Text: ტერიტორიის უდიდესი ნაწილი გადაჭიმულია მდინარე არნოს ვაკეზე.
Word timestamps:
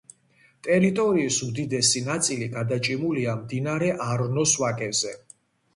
ტერიტორიის 0.67 1.37
უდიდესი 1.49 2.03
ნაწილი 2.09 2.49
გადაჭიმულია 2.57 3.37
მდინარე 3.45 3.95
არნოს 4.11 4.61
ვაკეზე. 4.65 5.17